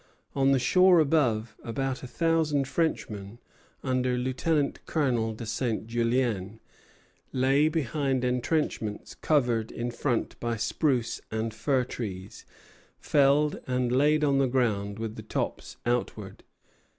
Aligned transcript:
On 0.35 0.51
the 0.51 0.57
shore 0.57 0.97
above, 0.99 1.55
about 1.63 2.01
a 2.01 2.07
thousand 2.07 2.67
Frenchmen, 2.67 3.37
under 3.83 4.17
Lieutenant 4.17 4.83
Colonel 4.87 5.35
de 5.35 5.45
Saint 5.45 5.85
Julien, 5.85 6.59
lay 7.31 7.67
behind 7.69 8.25
entrenchments 8.25 9.13
covered 9.13 9.71
in 9.71 9.91
front 9.91 10.39
by 10.39 10.57
spruce 10.57 11.21
and 11.29 11.53
fir 11.53 11.83
trees, 11.83 12.47
felled 12.99 13.59
and 13.67 13.91
laid 13.91 14.23
on 14.23 14.39
the 14.39 14.47
ground 14.47 14.97
with 14.97 15.17
the 15.17 15.21
tops 15.21 15.77
outward. 15.85 16.43